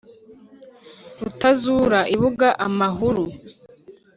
Rutazura 1.21 1.99
ibuga 2.15 2.49
amahuru, 2.67 3.23